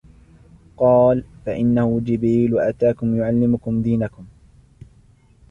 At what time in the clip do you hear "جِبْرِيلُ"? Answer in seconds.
1.99-2.59